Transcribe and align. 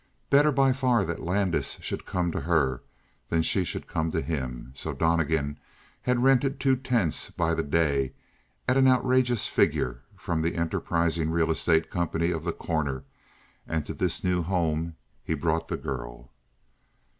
Better 0.31 0.51
by 0.51 0.73
far 0.73 1.05
that 1.05 1.21
Landis 1.21 1.77
should 1.79 2.07
come 2.07 2.31
to 2.31 2.39
her 2.41 2.81
than 3.29 3.41
that 3.41 3.45
she 3.45 3.63
should 3.63 3.85
come 3.85 4.09
to 4.09 4.21
him, 4.23 4.71
so 4.73 4.93
Donnegan 4.93 5.59
had 6.01 6.23
rented 6.23 6.59
two 6.59 6.75
tents 6.75 7.29
by 7.29 7.53
the 7.53 7.61
day 7.61 8.13
at 8.67 8.77
an 8.77 8.87
outrageous 8.87 9.45
figure 9.45 10.01
from 10.15 10.41
the 10.41 10.55
enterprising 10.55 11.29
real 11.29 11.51
estate 11.51 11.91
company 11.91 12.31
of 12.31 12.45
The 12.45 12.51
Corner 12.67 13.03
and 13.67 13.85
to 13.85 13.93
this 13.93 14.23
new 14.23 14.41
home 14.41 14.95
he 15.23 15.35
brought 15.35 15.67
the 15.67 15.77
girl. 15.77 16.31